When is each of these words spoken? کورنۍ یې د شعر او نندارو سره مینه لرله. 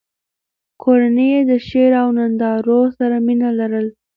کورنۍ 0.81 1.27
یې 1.33 1.41
د 1.49 1.51
شعر 1.67 1.91
او 2.01 2.09
نندارو 2.17 2.79
سره 2.97 3.15
مینه 3.25 3.49
لرله. 3.59 3.91